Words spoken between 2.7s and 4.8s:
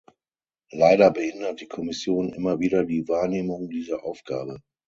die Wahrnehmung dieser Aufgabe.